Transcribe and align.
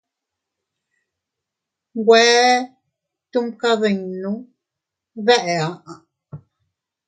Nwe 1.97 2.21
ytumkadinnu 3.23 4.33
de 5.25 5.35
aʼa. 5.61 5.93